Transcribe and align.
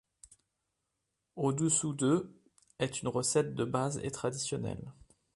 Au-dessous 1.35 1.93
de 1.93 2.35
est 2.79 3.03
une 3.03 3.07
recette 3.07 3.53
de 3.53 3.65
base 3.65 3.99
et 4.03 4.09
traditionnelle. 4.09 4.91